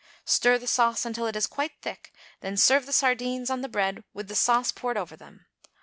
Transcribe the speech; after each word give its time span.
Stir 0.25 0.57
the 0.57 0.65
sauce 0.65 1.05
until 1.05 1.27
it 1.27 1.35
is 1.35 1.45
quite 1.45 1.79
thick, 1.83 2.11
then 2.39 2.57
serve 2.57 2.87
the 2.87 2.91
sardines 2.91 3.51
on 3.51 3.61
the 3.61 3.69
bread 3.69 4.03
with 4.15 4.29
the 4.29 4.35
sauce 4.35 4.71
poured 4.71 4.97
over 4.97 5.15
them. 5.15 5.45